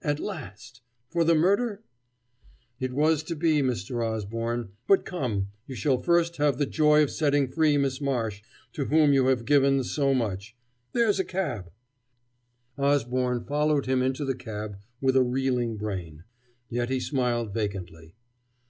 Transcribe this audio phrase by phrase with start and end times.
[0.00, 0.80] At last!
[1.10, 1.82] For the murder?"
[2.80, 4.02] "It was to be, Mr.
[4.02, 4.70] Osborne.
[4.88, 8.40] But, come, you shall first have the joy of setting free Miss Marsh,
[8.72, 10.56] to whom you have given so much
[10.94, 11.70] there's a cab"
[12.78, 16.24] Osborne followed him into the cab with a reeling brain.
[16.70, 18.14] Yet he smiled vacantly.